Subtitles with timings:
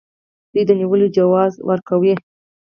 [0.53, 2.13] دوی د نیولو جواز ورکوي.